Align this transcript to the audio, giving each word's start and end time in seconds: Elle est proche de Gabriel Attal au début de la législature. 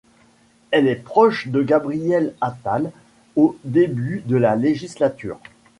Elle 0.71 0.87
est 0.87 0.95
proche 0.95 1.47
de 1.49 1.61
Gabriel 1.61 2.33
Attal 2.41 2.91
au 3.35 3.55
début 3.63 4.23
de 4.25 4.35
la 4.35 4.55
législature. 4.55 5.39